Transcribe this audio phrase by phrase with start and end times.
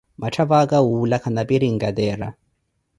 [0.21, 2.27] Matthavaka wuula khana pirinkatera